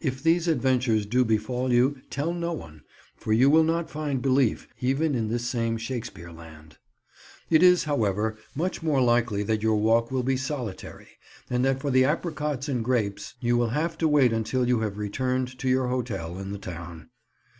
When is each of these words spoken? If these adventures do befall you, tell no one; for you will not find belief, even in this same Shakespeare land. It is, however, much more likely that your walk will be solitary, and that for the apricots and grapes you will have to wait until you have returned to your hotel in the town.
If 0.00 0.22
these 0.22 0.46
adventures 0.46 1.06
do 1.06 1.24
befall 1.24 1.72
you, 1.72 2.00
tell 2.08 2.32
no 2.32 2.52
one; 2.52 2.82
for 3.16 3.32
you 3.32 3.50
will 3.50 3.64
not 3.64 3.90
find 3.90 4.22
belief, 4.22 4.68
even 4.78 5.16
in 5.16 5.26
this 5.26 5.44
same 5.44 5.76
Shakespeare 5.76 6.30
land. 6.30 6.78
It 7.50 7.64
is, 7.64 7.82
however, 7.82 8.36
much 8.54 8.80
more 8.80 9.00
likely 9.00 9.42
that 9.42 9.64
your 9.64 9.74
walk 9.74 10.12
will 10.12 10.22
be 10.22 10.36
solitary, 10.36 11.18
and 11.50 11.64
that 11.64 11.80
for 11.80 11.90
the 11.90 12.04
apricots 12.04 12.68
and 12.68 12.84
grapes 12.84 13.34
you 13.40 13.56
will 13.56 13.70
have 13.70 13.98
to 13.98 14.06
wait 14.06 14.32
until 14.32 14.68
you 14.68 14.78
have 14.82 14.98
returned 14.98 15.58
to 15.58 15.68
your 15.68 15.88
hotel 15.88 16.38
in 16.38 16.52
the 16.52 16.58
town. 16.58 17.10